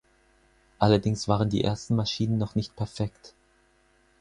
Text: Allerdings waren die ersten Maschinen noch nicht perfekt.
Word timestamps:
Allerdings 0.79 1.27
waren 1.27 1.51
die 1.51 1.63
ersten 1.63 1.95
Maschinen 1.95 2.39
noch 2.39 2.55
nicht 2.55 2.75
perfekt. 2.75 3.35